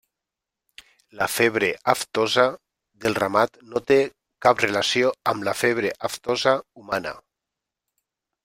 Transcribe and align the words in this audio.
La 1.19 1.27
febre 1.33 1.67
aftosa 1.93 2.45
del 3.05 3.19
ramat 3.21 3.61
no 3.75 3.83
té 3.91 3.99
cap 4.47 4.65
relació 4.67 5.15
amb 5.33 5.49
la 5.51 5.57
febre 5.63 5.95
aftosa 6.11 6.59
humana. 6.85 7.17